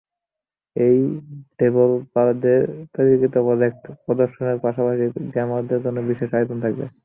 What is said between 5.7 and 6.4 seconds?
জন্য বিশেষ